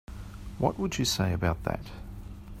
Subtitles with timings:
[0.57, 1.85] What would you say about that?